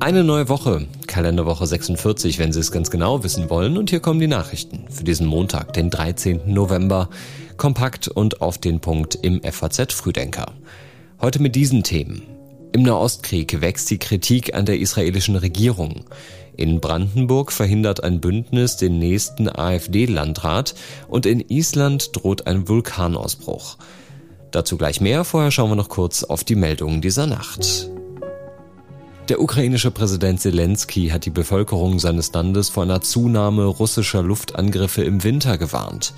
Eine 0.00 0.24
neue 0.24 0.48
Woche, 0.48 0.86
Kalenderwoche 1.06 1.66
46, 1.66 2.38
wenn 2.38 2.50
Sie 2.50 2.60
es 2.60 2.72
ganz 2.72 2.90
genau 2.90 3.24
wissen 3.24 3.50
wollen. 3.50 3.76
Und 3.76 3.90
hier 3.90 4.00
kommen 4.00 4.20
die 4.20 4.26
Nachrichten 4.26 4.86
für 4.88 5.04
diesen 5.04 5.26
Montag, 5.26 5.74
den 5.74 5.90
13. 5.90 6.42
November. 6.46 7.10
Kompakt 7.58 8.08
und 8.08 8.40
auf 8.40 8.56
den 8.56 8.80
Punkt 8.80 9.18
im 9.20 9.42
FAZ 9.42 9.92
Frühdenker. 9.92 10.52
Heute 11.20 11.42
mit 11.42 11.56
diesen 11.56 11.82
Themen. 11.82 12.22
Im 12.72 12.84
Nahostkrieg 12.84 13.60
wächst 13.60 13.90
die 13.90 13.98
Kritik 13.98 14.54
an 14.54 14.64
der 14.64 14.78
israelischen 14.78 15.36
Regierung. 15.36 16.04
In 16.56 16.80
Brandenburg 16.80 17.52
verhindert 17.52 18.02
ein 18.02 18.20
Bündnis 18.20 18.76
den 18.76 18.98
nächsten 18.98 19.48
AfD-Landrat 19.48 20.74
und 21.08 21.26
in 21.26 21.40
Island 21.48 22.16
droht 22.16 22.46
ein 22.46 22.66
Vulkanausbruch. 22.68 23.76
Dazu 24.50 24.78
gleich 24.78 25.00
mehr, 25.00 25.24
vorher 25.24 25.50
schauen 25.50 25.70
wir 25.70 25.76
noch 25.76 25.88
kurz 25.88 26.24
auf 26.24 26.44
die 26.44 26.54
Meldungen 26.54 27.00
dieser 27.00 27.26
Nacht. 27.26 27.90
Der 29.28 29.42
ukrainische 29.42 29.90
Präsident 29.90 30.40
Zelensky 30.40 31.08
hat 31.08 31.26
die 31.26 31.30
Bevölkerung 31.30 31.98
seines 31.98 32.32
Landes 32.32 32.70
vor 32.70 32.84
einer 32.84 33.02
Zunahme 33.02 33.66
russischer 33.66 34.22
Luftangriffe 34.22 35.04
im 35.04 35.22
Winter 35.22 35.58
gewarnt. 35.58 36.14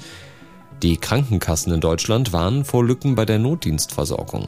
Die 0.84 0.96
Krankenkassen 0.96 1.72
in 1.72 1.80
Deutschland 1.80 2.32
warnen 2.32 2.64
vor 2.64 2.84
Lücken 2.84 3.16
bei 3.16 3.24
der 3.24 3.40
Notdienstversorgung. 3.40 4.46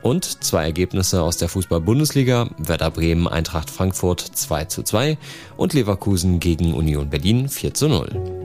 Und 0.00 0.42
zwei 0.42 0.64
Ergebnisse 0.64 1.22
aus 1.22 1.36
der 1.36 1.50
Fußball-Bundesliga, 1.50 2.48
Werder 2.56 2.90
Bremen, 2.90 3.28
Eintracht 3.28 3.68
Frankfurt 3.68 4.20
2 4.20 4.64
zu 4.64 4.82
2 4.82 5.18
und 5.58 5.74
Leverkusen 5.74 6.40
gegen 6.40 6.72
Union 6.72 7.10
Berlin 7.10 7.50
4 7.50 7.74
zu 7.74 7.88
0. 7.88 8.39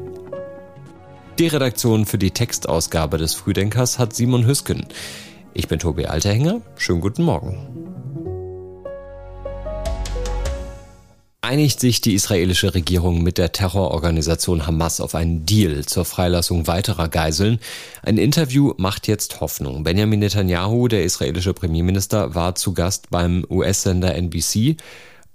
Die 1.37 1.47
Redaktion 1.47 2.05
für 2.05 2.17
die 2.17 2.31
Textausgabe 2.31 3.17
des 3.17 3.33
Frühdenkers 3.33 3.99
hat 3.99 4.15
Simon 4.15 4.45
Hüsken. 4.45 4.85
Ich 5.53 5.67
bin 5.67 5.79
Tobi 5.79 6.05
Alterhänger, 6.05 6.61
schönen 6.77 7.01
guten 7.01 7.23
Morgen. 7.23 7.85
einigt 11.45 11.79
sich 11.79 12.01
die 12.01 12.15
israelische 12.15 12.73
Regierung 12.73 13.21
mit 13.21 13.37
der 13.37 13.51
Terrororganisation 13.51 14.65
Hamas 14.65 14.99
auf 14.99 15.13
einen 15.13 15.45
Deal 15.45 15.85
zur 15.85 16.03
Freilassung 16.03 16.65
weiterer 16.65 17.07
Geiseln. 17.07 17.59
Ein 18.01 18.17
Interview 18.17 18.73
macht 18.77 19.07
jetzt 19.07 19.41
Hoffnung. 19.41 19.83
Benjamin 19.83 20.21
Netanyahu, 20.21 20.87
der 20.87 21.03
israelische 21.03 21.53
Premierminister, 21.53 22.33
war 22.33 22.55
zu 22.55 22.73
Gast 22.73 23.11
beim 23.11 23.45
US-Sender 23.47 24.15
NBC. 24.15 24.77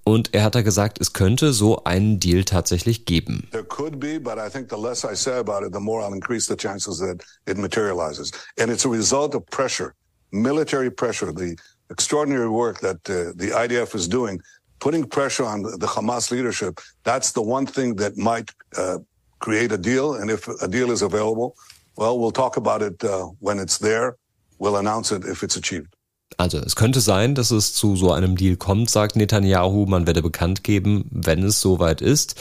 Und 0.04 0.34
er 0.34 0.44
hat 0.44 0.54
da 0.54 0.62
gesagt, 0.62 1.00
es 1.00 1.12
könnte 1.12 1.52
so 1.52 1.84
einen 1.84 2.18
Deal 2.18 2.44
tatsächlich 2.44 3.04
geben. 3.04 3.48
There 3.52 3.64
could 3.64 4.00
be, 4.00 4.18
but 4.18 4.38
I 4.38 4.48
think 4.50 4.68
the 4.70 4.76
less 4.76 5.04
I 5.04 5.14
say 5.14 5.38
about 5.38 5.64
it, 5.64 5.72
the 5.72 5.80
more 5.80 6.02
I'll 6.02 6.14
increase 6.14 6.46
the 6.46 6.56
chances 6.56 6.98
that 6.98 7.22
it 7.46 7.58
materializes. 7.58 8.32
And 8.58 8.70
it's 8.70 8.84
a 8.84 8.90
result 8.90 9.34
of 9.34 9.44
pressure, 9.50 9.94
military 10.32 10.90
pressure, 10.90 11.32
the 11.32 11.56
extraordinary 11.90 12.48
work 12.48 12.80
that 12.80 12.98
uh, 13.08 13.32
the 13.36 13.52
IDF 13.52 13.94
is 13.94 14.08
doing 14.08 14.40
putting 14.80 15.04
pressure 15.04 15.44
on 15.44 15.62
the 15.62 15.86
Hamas 15.86 16.30
leadership, 16.30 16.80
that's 17.04 17.32
the 17.32 17.42
one 17.42 17.66
thing 17.66 17.94
that 17.96 18.16
might 18.16 18.50
uh, 18.76 18.98
create 19.38 19.70
a 19.70 19.78
deal. 19.78 20.14
And 20.14 20.30
if 20.30 20.48
a 20.48 20.66
deal 20.66 20.90
is 20.90 21.02
available, 21.02 21.54
well, 21.96 22.18
we'll 22.18 22.32
talk 22.32 22.56
about 22.56 22.82
it 22.82 23.04
uh, 23.04 23.26
when 23.38 23.58
it's 23.58 23.78
there. 23.78 24.16
We'll 24.58 24.76
announce 24.76 25.12
it 25.12 25.24
if 25.24 25.42
it's 25.42 25.56
achieved. 25.56 25.94
Also 26.41 26.56
es 26.56 26.74
könnte 26.74 27.02
sein, 27.02 27.34
dass 27.34 27.50
es 27.50 27.74
zu 27.74 27.96
so 27.96 28.12
einem 28.12 28.34
Deal 28.34 28.56
kommt, 28.56 28.88
sagt 28.88 29.14
Netanyahu. 29.14 29.84
Man 29.84 30.06
werde 30.06 30.22
bekannt 30.22 30.64
geben, 30.64 31.05
wenn 31.10 31.42
es 31.42 31.60
soweit 31.60 32.00
ist. 32.00 32.34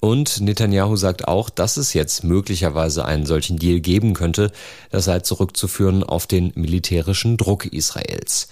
Und 0.00 0.40
Netanyahu 0.40 0.96
sagt 0.96 1.28
auch, 1.28 1.50
dass 1.50 1.76
es 1.76 1.92
jetzt 1.92 2.24
möglicherweise 2.24 3.04
einen 3.04 3.26
solchen 3.26 3.58
Deal 3.58 3.80
geben 3.80 4.14
könnte. 4.14 4.52
Das 4.90 5.04
sei 5.04 5.20
zurückzuführen 5.20 6.02
auf 6.02 6.26
den 6.26 6.52
militärischen 6.54 7.36
Druck 7.36 7.66
Israels. 7.66 8.48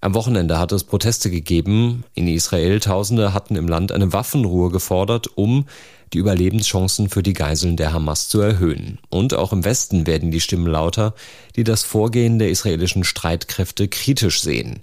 Am 0.00 0.14
Wochenende 0.14 0.60
hat 0.60 0.70
es 0.70 0.84
Proteste 0.84 1.28
gegeben. 1.28 2.04
In 2.14 2.28
Israel 2.28 2.78
Tausende 2.78 3.34
hatten 3.34 3.56
im 3.56 3.66
Land 3.66 3.90
eine 3.90 4.12
Waffenruhe 4.12 4.70
gefordert, 4.70 5.26
um 5.34 5.66
die 6.12 6.18
Überlebenschancen 6.18 7.08
für 7.08 7.22
die 7.22 7.32
Geiseln 7.32 7.76
der 7.76 7.92
Hamas 7.92 8.28
zu 8.28 8.40
erhöhen. 8.40 8.98
Und 9.10 9.34
auch 9.34 9.52
im 9.52 9.64
Westen 9.64 10.06
werden 10.06 10.30
die 10.30 10.40
Stimmen 10.40 10.66
lauter, 10.66 11.14
die 11.56 11.64
das 11.64 11.82
Vorgehen 11.82 12.38
der 12.38 12.50
israelischen 12.50 13.04
Streitkräfte 13.04 13.88
kritisch 13.88 14.42
sehen. 14.42 14.80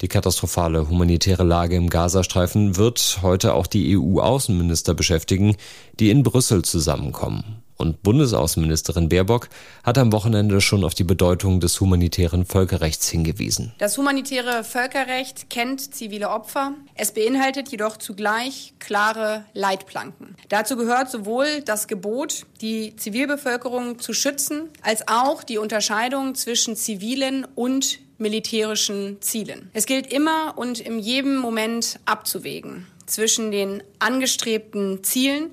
Die 0.00 0.08
katastrophale 0.08 0.88
humanitäre 0.88 1.42
Lage 1.42 1.74
im 1.74 1.90
Gazastreifen 1.90 2.76
wird 2.76 3.18
heute 3.22 3.54
auch 3.54 3.66
die 3.66 3.98
EU-Außenminister 3.98 4.94
beschäftigen, 4.94 5.56
die 5.98 6.10
in 6.10 6.22
Brüssel 6.22 6.62
zusammenkommen. 6.62 7.62
Und 7.78 8.02
Bundesaußenministerin 8.02 9.08
Baerbock 9.08 9.48
hat 9.84 9.98
am 9.98 10.12
Wochenende 10.12 10.60
schon 10.60 10.82
auf 10.82 10.94
die 10.94 11.04
Bedeutung 11.04 11.60
des 11.60 11.80
humanitären 11.80 12.44
Völkerrechts 12.44 13.08
hingewiesen. 13.08 13.72
Das 13.78 13.96
humanitäre 13.96 14.64
Völkerrecht 14.64 15.48
kennt 15.48 15.94
zivile 15.94 16.30
Opfer. 16.30 16.74
Es 16.96 17.12
beinhaltet 17.12 17.68
jedoch 17.68 17.96
zugleich 17.96 18.74
klare 18.80 19.44
Leitplanken. 19.54 20.34
Dazu 20.48 20.76
gehört 20.76 21.08
sowohl 21.08 21.62
das 21.64 21.86
Gebot, 21.86 22.46
die 22.60 22.96
Zivilbevölkerung 22.96 24.00
zu 24.00 24.12
schützen, 24.12 24.70
als 24.82 25.06
auch 25.06 25.44
die 25.44 25.58
Unterscheidung 25.58 26.34
zwischen 26.34 26.74
zivilen 26.74 27.46
und 27.54 28.00
militärischen 28.18 29.18
Zielen. 29.20 29.70
Es 29.72 29.86
gilt 29.86 30.12
immer 30.12 30.54
und 30.56 30.80
in 30.80 30.98
jedem 30.98 31.36
Moment 31.36 32.00
abzuwägen 32.04 32.88
zwischen 33.06 33.52
den 33.52 33.82
angestrebten 34.00 35.04
Zielen 35.04 35.50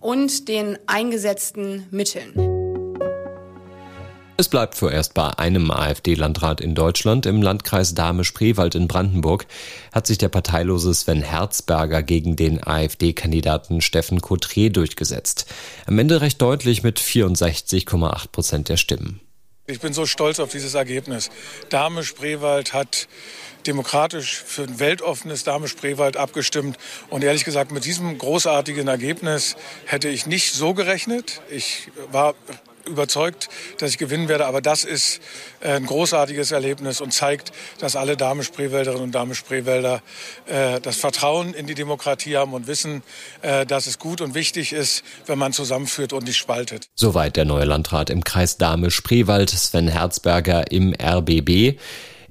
und 0.00 0.48
den 0.48 0.78
eingesetzten 0.86 1.86
Mitteln. 1.90 2.32
Es 4.40 4.48
bleibt 4.48 4.76
vorerst 4.76 5.14
bei 5.14 5.36
einem 5.36 5.72
AfD-Landrat 5.72 6.60
in 6.60 6.76
Deutschland. 6.76 7.26
Im 7.26 7.42
Landkreis 7.42 7.94
Dahme-Spreewald 7.94 8.76
in 8.76 8.86
Brandenburg 8.86 9.46
hat 9.92 10.06
sich 10.06 10.16
der 10.16 10.28
parteilose 10.28 10.94
Sven 10.94 11.22
Herzberger 11.22 12.04
gegen 12.04 12.36
den 12.36 12.62
AfD-Kandidaten 12.64 13.80
Steffen 13.80 14.20
Cotré 14.20 14.70
durchgesetzt. 14.70 15.46
Am 15.86 15.98
Ende 15.98 16.20
recht 16.20 16.40
deutlich 16.40 16.84
mit 16.84 17.00
64,8 17.00 18.28
Prozent 18.30 18.68
der 18.68 18.76
Stimmen. 18.76 19.20
Ich 19.70 19.80
bin 19.80 19.92
so 19.92 20.06
stolz 20.06 20.40
auf 20.40 20.50
dieses 20.50 20.72
Ergebnis. 20.72 21.28
Dame 21.68 22.02
Spreewald 22.02 22.72
hat 22.72 23.06
demokratisch 23.66 24.42
für 24.42 24.62
ein 24.62 24.80
weltoffenes 24.80 25.44
Dame 25.44 25.68
Spreewald 25.68 26.16
abgestimmt. 26.16 26.78
Und 27.10 27.22
ehrlich 27.22 27.44
gesagt, 27.44 27.70
mit 27.70 27.84
diesem 27.84 28.16
großartigen 28.16 28.88
Ergebnis 28.88 29.56
hätte 29.84 30.08
ich 30.08 30.24
nicht 30.24 30.54
so 30.54 30.72
gerechnet. 30.72 31.42
Ich 31.50 31.90
war 32.10 32.34
überzeugt, 32.88 33.48
dass 33.78 33.90
ich 33.90 33.98
gewinnen 33.98 34.28
werde. 34.28 34.46
Aber 34.46 34.60
das 34.60 34.84
ist 34.84 35.20
äh, 35.60 35.72
ein 35.72 35.86
großartiges 35.86 36.50
Erlebnis 36.50 37.00
und 37.00 37.12
zeigt, 37.12 37.52
dass 37.78 37.96
alle 37.96 38.16
Dame 38.16 38.44
Spreewälderinnen 38.44 39.04
und 39.04 39.14
Dame 39.14 39.34
Spreewälder 39.34 40.02
äh, 40.46 40.80
das 40.80 40.96
Vertrauen 40.96 41.54
in 41.54 41.66
die 41.66 41.74
Demokratie 41.74 42.36
haben 42.36 42.54
und 42.54 42.66
wissen, 42.66 43.02
äh, 43.42 43.66
dass 43.66 43.86
es 43.86 43.98
gut 43.98 44.20
und 44.20 44.34
wichtig 44.34 44.72
ist, 44.72 45.04
wenn 45.26 45.38
man 45.38 45.52
zusammenführt 45.52 46.12
und 46.12 46.24
nicht 46.24 46.36
spaltet. 46.36 46.88
Soweit 46.94 47.36
der 47.36 47.44
neue 47.44 47.64
Landrat 47.64 48.10
im 48.10 48.24
Kreis 48.24 48.56
Dame 48.56 48.90
Spreewald, 48.90 49.50
Sven 49.50 49.88
Herzberger 49.88 50.70
im 50.70 50.94
RBB. 50.94 51.78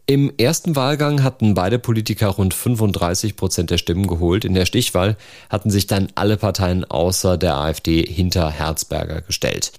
Im 0.09 0.31
ersten 0.38 0.78
Wahlgang 0.78 1.22
hatten 1.22 1.53
beide 1.53 1.79
Politiker 1.79 2.28
rund 2.28 2.53
35 2.53 3.35
Prozent 3.35 3.72
der 3.72 3.78
Stimmen 3.78 4.07
geholt. 4.07 4.45
In 4.45 4.53
der 4.53 4.66
Stichwahl 4.66 5.18
hatten 5.50 5.69
sich 5.69 5.85
dann 5.85 6.07
alle 6.16 6.38
Parteien 6.38 6.85
außer 6.85 7.38
der 7.38 7.57
AfD 7.57 8.03
hinter 8.03 8.50
Herzberger 8.50 9.22
gestellt. 9.22 9.74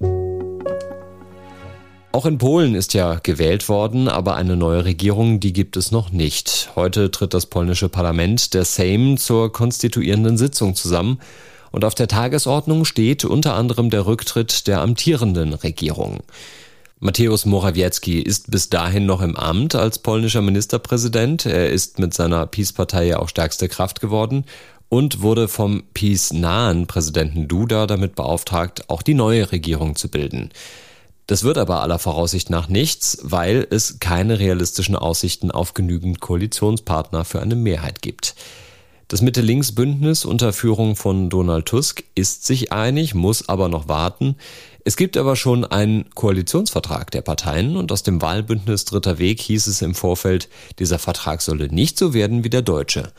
Auch 2.19 2.27
in 2.27 2.39
Polen 2.39 2.75
ist 2.75 2.95
ja 2.95 3.21
gewählt 3.23 3.69
worden, 3.69 4.09
aber 4.09 4.35
eine 4.35 4.57
neue 4.57 4.85
Regierung, 4.85 5.39
die 5.39 5.53
gibt 5.53 5.77
es 5.77 5.93
noch 5.93 6.11
nicht. 6.11 6.69
Heute 6.75 7.13
tritt 7.13 7.33
das 7.33 7.47
polnische 7.47 7.89
Parlament, 7.89 8.55
der 8.55 8.65
Sejm, 8.65 9.19
zur 9.19 9.53
konstituierenden 9.53 10.37
Sitzung 10.37 10.75
zusammen. 10.75 11.21
Und 11.71 11.85
auf 11.85 11.95
der 11.95 12.09
Tagesordnung 12.09 12.85
steht 12.85 13.25
unter 13.25 13.55
anderem 13.55 13.89
der 13.89 14.05
Rücktritt 14.05 14.67
der 14.67 14.81
amtierenden 14.81 15.55
Regierung. 15.55 16.19
Mateusz 16.99 17.45
Morawiecki 17.45 18.21
ist 18.21 18.51
bis 18.51 18.69
dahin 18.69 19.07
noch 19.07 19.21
im 19.21 19.37
Amt 19.37 19.77
als 19.77 20.01
polnischer 20.01 20.43
Ministerpräsident. 20.43 21.47
Er 21.47 21.71
ist 21.71 22.01
mit 22.01 22.15
seiner 22.15 22.47
Peace-Partei 22.47 23.07
ja 23.07 23.21
auch 23.21 23.29
stärkste 23.29 23.69
Kraft 23.69 24.01
geworden 24.01 24.45
und 24.89 25.23
wurde 25.23 25.47
vom 25.47 25.85
Peace-nahen 25.95 26.89
Präsidenten 26.89 27.47
Duda 27.47 27.87
damit 27.87 28.17
beauftragt, 28.17 28.91
auch 28.91 29.03
die 29.03 29.15
neue 29.15 29.53
Regierung 29.53 29.95
zu 29.95 30.09
bilden. 30.09 30.51
Das 31.29 31.45
wird 31.45 31.59
aber 31.59 31.83
aller 31.83 31.99
Voraussicht 31.99 32.49
nach 32.49 32.69
nichts, 32.69 33.19
weil 33.21 33.67
es 33.69 33.99
keine 34.01 34.39
realistischen 34.39 34.97
Aussichten 34.97 35.51
auf 35.51 35.75
genügend 35.75 36.21
Koalitionspartner 36.21 37.27
für 37.27 37.43
eine 37.43 37.55
Mehrheit 37.55 38.01
gibt. 38.01 38.35
Das 39.09 39.21
Mitte-Links-Bündnis 39.21 40.25
unter 40.25 40.55
Führung 40.55 40.97
von 40.97 41.29
Donald 41.29 41.67
Tusk 41.67 42.03
ist 42.15 42.47
sich 42.47 42.73
einig, 42.73 43.15
muss 43.15 43.47
aber 43.47 43.69
noch 43.69 43.89
warten. 43.89 44.37
Es 44.85 44.97
gibt 44.97 45.19
aber 45.19 45.37
schon 45.37 45.67
einen 45.67 46.09
Koalitionsvertrag 46.15 47.11
der 47.11 47.21
Parteien 47.21 47.77
und 47.77 47.93
aus 47.93 48.03
dem 48.03 48.23
Wahlbündnis 48.23 48.87
Dritter 48.87 49.19
Weg 49.19 49.43
hieß 49.43 49.67
es 49.67 49.83
im 49.83 49.95
Vorfeld, 49.95 50.49
dieser 50.79 50.99
Vertrag 50.99 51.43
solle 51.43 51.69
nicht 51.69 51.99
so 51.99 52.15
werden 52.15 52.43
wie 52.43 52.51
der 52.51 52.63
deutsche. 52.63 53.13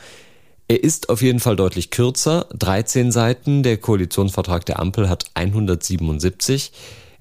Er 0.68 0.84
ist 0.84 1.10
auf 1.10 1.22
jeden 1.22 1.40
Fall 1.40 1.56
deutlich 1.56 1.92
kürzer, 1.92 2.48
13 2.58 3.12
Seiten, 3.12 3.62
der 3.62 3.78
Koalitionsvertrag 3.78 4.66
der 4.66 4.80
Ampel 4.80 5.10
hat 5.10 5.26
177. 5.36 6.72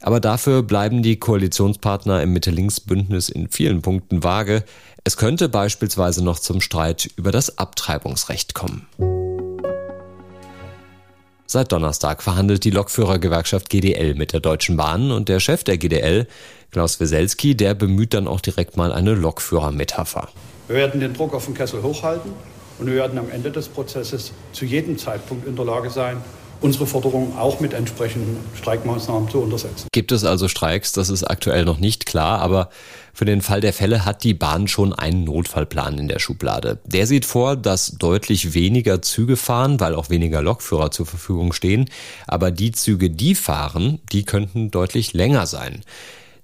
Aber 0.00 0.20
dafür 0.20 0.62
bleiben 0.62 1.02
die 1.02 1.18
Koalitionspartner 1.18 2.22
im 2.22 2.32
Mitte-Links-Bündnis 2.32 3.28
in 3.28 3.48
vielen 3.48 3.82
Punkten 3.82 4.22
vage. 4.22 4.64
Es 5.04 5.16
könnte 5.16 5.48
beispielsweise 5.48 6.22
noch 6.24 6.38
zum 6.38 6.60
Streit 6.60 7.10
über 7.16 7.32
das 7.32 7.58
Abtreibungsrecht 7.58 8.54
kommen. 8.54 8.86
Seit 11.46 11.72
Donnerstag 11.72 12.22
verhandelt 12.22 12.64
die 12.64 12.70
Lokführergewerkschaft 12.70 13.70
GDL 13.70 14.14
mit 14.14 14.34
der 14.34 14.40
Deutschen 14.40 14.76
Bahn 14.76 15.10
und 15.10 15.30
der 15.30 15.40
Chef 15.40 15.64
der 15.64 15.78
GDL, 15.78 16.26
Klaus 16.70 17.00
Weselski, 17.00 17.56
der 17.56 17.72
bemüht 17.72 18.12
dann 18.12 18.28
auch 18.28 18.42
direkt 18.42 18.76
mal 18.76 18.92
eine 18.92 19.14
Lokführermetapher. 19.14 20.28
Wir 20.66 20.76
werden 20.76 21.00
den 21.00 21.14
Druck 21.14 21.32
auf 21.32 21.46
den 21.46 21.54
Kessel 21.54 21.82
hochhalten 21.82 22.32
und 22.78 22.86
wir 22.86 22.96
werden 22.96 23.18
am 23.18 23.30
Ende 23.30 23.50
des 23.50 23.68
Prozesses 23.68 24.32
zu 24.52 24.66
jedem 24.66 24.98
Zeitpunkt 24.98 25.46
in 25.46 25.56
der 25.56 25.64
Lage 25.64 25.88
sein, 25.88 26.18
unsere 26.60 26.86
Forderungen 26.86 27.36
auch 27.36 27.60
mit 27.60 27.72
entsprechenden 27.72 28.36
Streikmaßnahmen 28.56 29.28
zu 29.28 29.38
untersetzen. 29.40 29.88
Gibt 29.92 30.12
es 30.12 30.24
also 30.24 30.48
Streiks? 30.48 30.92
Das 30.92 31.08
ist 31.08 31.24
aktuell 31.24 31.64
noch 31.64 31.78
nicht 31.78 32.06
klar, 32.06 32.40
aber 32.40 32.70
für 33.14 33.24
den 33.24 33.42
Fall 33.42 33.60
der 33.60 33.72
Fälle 33.72 34.04
hat 34.04 34.24
die 34.24 34.34
Bahn 34.34 34.68
schon 34.68 34.92
einen 34.92 35.24
Notfallplan 35.24 35.98
in 35.98 36.08
der 36.08 36.18
Schublade. 36.18 36.78
Der 36.84 37.06
sieht 37.06 37.24
vor, 37.24 37.56
dass 37.56 37.92
deutlich 37.98 38.54
weniger 38.54 39.02
Züge 39.02 39.36
fahren, 39.36 39.80
weil 39.80 39.94
auch 39.94 40.10
weniger 40.10 40.42
Lokführer 40.42 40.90
zur 40.90 41.06
Verfügung 41.06 41.52
stehen, 41.52 41.90
aber 42.26 42.50
die 42.50 42.72
Züge, 42.72 43.10
die 43.10 43.34
fahren, 43.34 44.00
die 44.12 44.24
könnten 44.24 44.70
deutlich 44.70 45.14
länger 45.14 45.46
sein. 45.46 45.82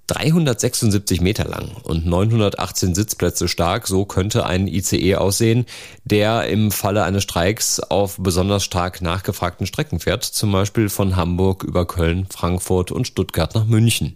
376 0.07 1.19
Meter 1.21 1.45
lang 1.45 1.71
und 1.83 2.05
918 2.05 2.93
Sitzplätze 2.93 3.47
stark, 3.47 3.87
so 3.87 4.05
könnte 4.05 4.45
ein 4.45 4.67
ICE 4.67 5.15
aussehen, 5.15 5.65
der 6.03 6.47
im 6.47 6.71
Falle 6.71 7.03
eines 7.03 7.23
Streiks 7.23 7.79
auf 7.79 8.17
besonders 8.19 8.63
stark 8.63 9.01
nachgefragten 9.01 9.65
Strecken 9.65 9.99
fährt, 9.99 10.23
zum 10.23 10.51
Beispiel 10.51 10.89
von 10.89 11.15
Hamburg 11.15 11.63
über 11.63 11.87
Köln, 11.87 12.27
Frankfurt 12.29 12.91
und 12.91 13.07
Stuttgart 13.07 13.55
nach 13.55 13.65
München. 13.65 14.15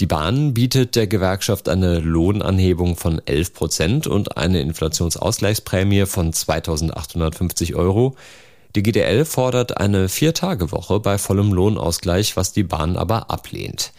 Die 0.00 0.06
Bahn 0.06 0.54
bietet 0.54 0.94
der 0.94 1.08
Gewerkschaft 1.08 1.68
eine 1.68 1.98
Lohnanhebung 1.98 2.96
von 2.96 3.20
11 3.26 3.52
Prozent 3.52 4.06
und 4.06 4.36
eine 4.36 4.60
Inflationsausgleichsprämie 4.60 6.06
von 6.06 6.32
2850 6.32 7.74
Euro. 7.74 8.14
Die 8.76 8.84
GDL 8.84 9.24
fordert 9.24 9.76
eine 9.78 10.08
Vier-Tage-Woche 10.08 11.00
bei 11.00 11.18
vollem 11.18 11.52
Lohnausgleich, 11.52 12.36
was 12.36 12.52
die 12.52 12.62
Bahn 12.62 12.96
aber 12.96 13.28
ablehnt. 13.28 13.92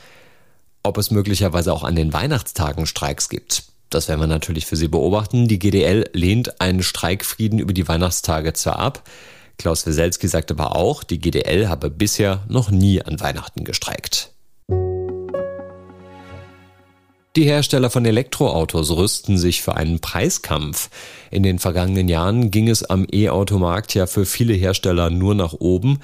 Ob 0.84 0.98
es 0.98 1.12
möglicherweise 1.12 1.74
auch 1.74 1.84
an 1.84 1.96
den 1.96 2.14
Weihnachtstagen 2.14 2.86
Streiks 2.86 3.30
gibt, 3.30 3.64
das 3.90 4.08
werden 4.08 4.22
wir 4.22 4.28
natürlich 4.28 4.66
für 4.66 4.76
Sie 4.76 4.88
beobachten. 4.88 5.48
Die 5.48 5.60
GDL 5.60 6.10
lehnt 6.14 6.62
einen 6.62 6.84
Streikfrieden 6.84 7.60
über 7.60 7.74
die 7.74 7.88
Weihnachtstage 7.88 8.54
zwar 8.54 8.80
ab. 8.80 9.04
Klaus 9.58 9.86
Weselski 9.86 10.28
sagt 10.28 10.52
aber 10.52 10.76
auch, 10.76 11.04
die 11.04 11.20
GDL 11.20 11.68
habe 11.68 11.90
bisher 11.90 12.44
noch 12.48 12.72
nie 12.72 13.02
an 13.02 13.20
Weihnachten 13.20 13.66
gestreikt. 13.66 14.32
Die 17.36 17.44
Hersteller 17.44 17.90
von 17.90 18.06
Elektroautos 18.06 18.92
rüsten 18.92 19.38
sich 19.38 19.62
für 19.62 19.76
einen 19.76 20.00
Preiskampf. 20.00 20.90
In 21.30 21.44
den 21.44 21.60
vergangenen 21.60 22.08
Jahren 22.10 22.52
ging 22.52 22.70
es 22.70 22.84
am 22.84 23.06
E-Automarkt 23.12 23.94
ja 23.94 24.08
für 24.08 24.26
viele 24.26 24.54
Hersteller 24.54 25.10
nur 25.10 25.36
nach 25.36 25.54
oben. 25.54 26.00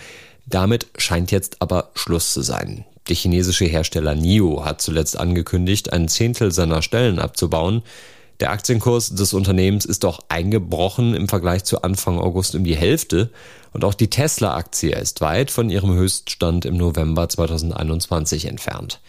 Damit 0.45 0.87
scheint 0.97 1.31
jetzt 1.31 1.61
aber 1.61 1.91
Schluss 1.95 2.33
zu 2.33 2.41
sein. 2.41 2.85
Der 3.07 3.15
chinesische 3.15 3.65
Hersteller 3.65 4.15
NIO 4.15 4.65
hat 4.65 4.81
zuletzt 4.81 5.17
angekündigt, 5.17 5.93
ein 5.93 6.07
Zehntel 6.07 6.51
seiner 6.51 6.81
Stellen 6.81 7.19
abzubauen. 7.19 7.83
Der 8.39 8.51
Aktienkurs 8.51 9.13
des 9.13 9.33
Unternehmens 9.33 9.85
ist 9.85 10.03
doch 10.03 10.21
eingebrochen 10.27 11.13
im 11.13 11.29
Vergleich 11.29 11.63
zu 11.63 11.83
Anfang 11.83 12.19
August 12.19 12.55
um 12.55 12.63
die 12.63 12.75
Hälfte 12.75 13.29
und 13.71 13.85
auch 13.85 13.93
die 13.93 14.09
Tesla-Aktie 14.09 14.95
ist 14.95 15.21
weit 15.21 15.51
von 15.51 15.69
ihrem 15.69 15.93
Höchststand 15.93 16.65
im 16.65 16.77
November 16.77 17.29
2021 17.29 18.45
entfernt. 18.45 18.99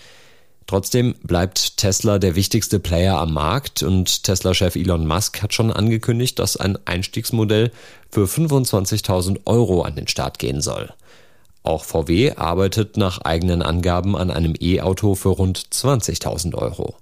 Trotzdem 0.66 1.14
bleibt 1.22 1.76
Tesla 1.76 2.18
der 2.18 2.34
wichtigste 2.34 2.80
Player 2.80 3.18
am 3.18 3.32
Markt 3.32 3.82
und 3.82 4.24
Tesla-Chef 4.24 4.74
Elon 4.74 5.06
Musk 5.06 5.40
hat 5.42 5.54
schon 5.54 5.72
angekündigt, 5.72 6.38
dass 6.38 6.56
ein 6.56 6.76
Einstiegsmodell 6.86 7.70
für 8.10 8.24
25.000 8.24 9.40
Euro 9.44 9.82
an 9.82 9.94
den 9.94 10.08
Start 10.08 10.38
gehen 10.38 10.60
soll. 10.60 10.92
Auch 11.66 11.82
VW 11.82 12.34
arbeitet 12.36 12.96
nach 12.96 13.22
eigenen 13.22 13.60
Angaben 13.60 14.16
an 14.16 14.30
einem 14.30 14.54
E-Auto 14.60 15.16
für 15.16 15.30
rund 15.30 15.58
20.000 15.58 16.54
Euro. 16.54 16.94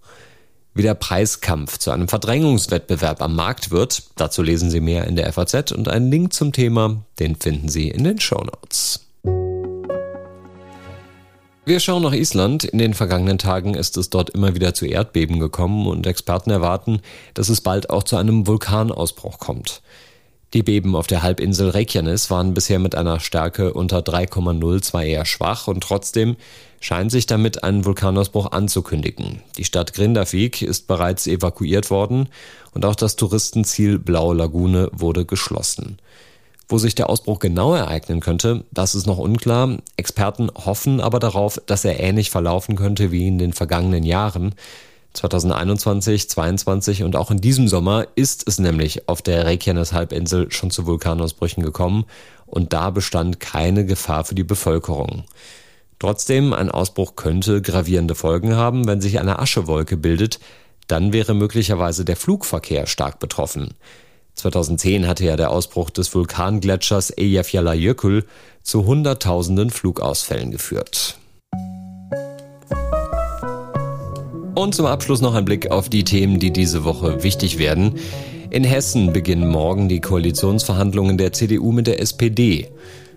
Wie 0.72 0.80
der 0.80 0.94
Preiskampf 0.94 1.76
zu 1.76 1.90
einem 1.90 2.08
Verdrängungswettbewerb 2.08 3.20
am 3.20 3.36
Markt 3.36 3.70
wird, 3.70 4.04
dazu 4.16 4.42
lesen 4.42 4.70
Sie 4.70 4.80
mehr 4.80 5.06
in 5.06 5.16
der 5.16 5.30
FAZ 5.30 5.72
und 5.72 5.88
einen 5.88 6.10
Link 6.10 6.32
zum 6.32 6.52
Thema, 6.52 7.04
den 7.18 7.36
finden 7.36 7.68
Sie 7.68 7.88
in 7.88 8.04
den 8.04 8.18
Show 8.18 8.42
Notes. 8.42 9.06
Wir 11.66 11.78
schauen 11.78 12.02
nach 12.02 12.14
Island. 12.14 12.64
In 12.64 12.78
den 12.78 12.94
vergangenen 12.94 13.36
Tagen 13.36 13.74
ist 13.74 13.98
es 13.98 14.08
dort 14.08 14.30
immer 14.30 14.54
wieder 14.54 14.72
zu 14.72 14.86
Erdbeben 14.86 15.40
gekommen 15.40 15.86
und 15.86 16.06
Experten 16.06 16.50
erwarten, 16.50 17.02
dass 17.34 17.50
es 17.50 17.60
bald 17.60 17.90
auch 17.90 18.02
zu 18.02 18.16
einem 18.16 18.46
Vulkanausbruch 18.46 19.38
kommt. 19.38 19.82
Die 20.54 20.62
Beben 20.62 20.94
auf 20.94 21.08
der 21.08 21.24
Halbinsel 21.24 21.70
Reykjanes 21.70 22.30
waren 22.30 22.54
bisher 22.54 22.78
mit 22.78 22.94
einer 22.94 23.18
Stärke 23.18 23.74
unter 23.74 23.98
3,0 23.98 24.82
zwar 24.82 25.02
eher 25.02 25.26
schwach 25.26 25.66
und 25.66 25.82
trotzdem 25.82 26.36
scheint 26.78 27.10
sich 27.10 27.26
damit 27.26 27.64
ein 27.64 27.84
Vulkanausbruch 27.84 28.52
anzukündigen. 28.52 29.42
Die 29.58 29.64
Stadt 29.64 29.94
Grindavik 29.94 30.62
ist 30.62 30.86
bereits 30.86 31.26
evakuiert 31.26 31.90
worden 31.90 32.28
und 32.72 32.84
auch 32.84 32.94
das 32.94 33.16
Touristenziel 33.16 33.98
Blaue 33.98 34.36
Lagune 34.36 34.90
wurde 34.92 35.24
geschlossen. 35.24 35.98
Wo 36.68 36.78
sich 36.78 36.94
der 36.94 37.10
Ausbruch 37.10 37.40
genau 37.40 37.74
ereignen 37.74 38.20
könnte, 38.20 38.62
das 38.70 38.94
ist 38.94 39.06
noch 39.06 39.18
unklar. 39.18 39.78
Experten 39.96 40.50
hoffen 40.54 41.00
aber 41.00 41.18
darauf, 41.18 41.60
dass 41.66 41.84
er 41.84 41.98
ähnlich 41.98 42.30
verlaufen 42.30 42.76
könnte 42.76 43.10
wie 43.10 43.26
in 43.26 43.38
den 43.38 43.52
vergangenen 43.54 44.04
Jahren. 44.04 44.54
2021, 45.14 46.28
2022 46.28 47.02
und 47.04 47.14
auch 47.16 47.30
in 47.30 47.38
diesem 47.38 47.68
Sommer 47.68 48.08
ist 48.16 48.46
es 48.48 48.58
nämlich 48.58 49.08
auf 49.08 49.22
der 49.22 49.46
Reykjanes-Halbinsel 49.46 50.50
schon 50.50 50.70
zu 50.70 50.86
Vulkanausbrüchen 50.86 51.62
gekommen 51.62 52.04
und 52.46 52.72
da 52.72 52.90
bestand 52.90 53.40
keine 53.40 53.86
Gefahr 53.86 54.24
für 54.24 54.34
die 54.34 54.44
Bevölkerung. 54.44 55.24
Trotzdem, 56.00 56.52
ein 56.52 56.70
Ausbruch 56.70 57.14
könnte 57.14 57.62
gravierende 57.62 58.16
Folgen 58.16 58.56
haben, 58.56 58.86
wenn 58.88 59.00
sich 59.00 59.20
eine 59.20 59.38
Aschewolke 59.38 59.96
bildet, 59.96 60.40
dann 60.88 61.12
wäre 61.12 61.32
möglicherweise 61.32 62.04
der 62.04 62.16
Flugverkehr 62.16 62.86
stark 62.86 63.20
betroffen. 63.20 63.74
2010 64.34 65.06
hatte 65.06 65.24
ja 65.24 65.36
der 65.36 65.50
Ausbruch 65.50 65.90
des 65.90 66.12
Vulkangletschers 66.12 67.10
Eyjafjallajökull 67.10 68.26
zu 68.62 68.84
Hunderttausenden 68.84 69.70
Flugausfällen 69.70 70.50
geführt. 70.50 71.18
Und 74.54 74.74
zum 74.74 74.86
Abschluss 74.86 75.20
noch 75.20 75.34
ein 75.34 75.44
Blick 75.44 75.70
auf 75.70 75.88
die 75.88 76.04
Themen, 76.04 76.38
die 76.38 76.52
diese 76.52 76.84
Woche 76.84 77.24
wichtig 77.24 77.58
werden. 77.58 77.94
In 78.50 78.62
Hessen 78.62 79.12
beginnen 79.12 79.48
morgen 79.48 79.88
die 79.88 80.00
Koalitionsverhandlungen 80.00 81.18
der 81.18 81.32
CDU 81.32 81.72
mit 81.72 81.88
der 81.88 82.00
SPD. 82.00 82.70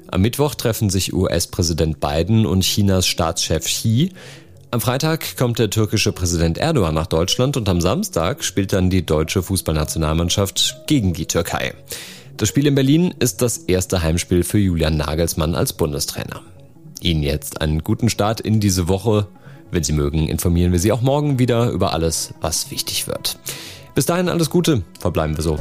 Am 0.09 0.21
Mittwoch 0.21 0.55
treffen 0.55 0.89
sich 0.89 1.13
US-Präsident 1.13 1.99
Biden 1.99 2.47
und 2.47 2.61
Chinas 2.61 3.05
Staatschef 3.05 3.65
Xi. 3.65 4.11
Am 4.71 4.81
Freitag 4.81 5.37
kommt 5.37 5.59
der 5.59 5.69
türkische 5.69 6.11
Präsident 6.11 6.57
Erdogan 6.57 6.95
nach 6.95 7.05
Deutschland 7.05 7.55
und 7.55 7.69
am 7.69 7.81
Samstag 7.81 8.43
spielt 8.43 8.73
dann 8.73 8.89
die 8.89 9.05
deutsche 9.05 9.43
Fußballnationalmannschaft 9.43 10.87
gegen 10.87 11.13
die 11.13 11.27
Türkei. 11.27 11.73
Das 12.37 12.49
Spiel 12.49 12.65
in 12.65 12.75
Berlin 12.75 13.13
ist 13.19 13.43
das 13.43 13.57
erste 13.59 14.01
Heimspiel 14.01 14.43
für 14.43 14.57
Julian 14.57 14.97
Nagelsmann 14.97 15.53
als 15.53 15.73
Bundestrainer. 15.73 16.41
Ihnen 17.01 17.21
jetzt 17.21 17.61
einen 17.61 17.83
guten 17.83 18.09
Start 18.09 18.41
in 18.41 18.59
diese 18.59 18.87
Woche. 18.87 19.27
Wenn 19.71 19.83
Sie 19.83 19.93
mögen, 19.93 20.27
informieren 20.27 20.71
wir 20.71 20.79
Sie 20.79 20.91
auch 20.91 21.01
morgen 21.01 21.39
wieder 21.39 21.69
über 21.71 21.93
alles, 21.93 22.33
was 22.41 22.71
wichtig 22.71 23.07
wird. 23.07 23.39
Bis 23.95 24.05
dahin 24.05 24.29
alles 24.29 24.49
Gute, 24.49 24.83
verbleiben 24.99 25.35
wir 25.35 25.43
so. 25.43 25.57